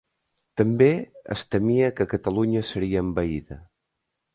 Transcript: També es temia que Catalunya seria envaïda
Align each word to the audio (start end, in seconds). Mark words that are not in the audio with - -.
També 0.61 0.87
es 1.37 1.45
temia 1.57 1.93
que 2.01 2.09
Catalunya 2.15 2.67
seria 2.75 3.09
envaïda 3.09 3.65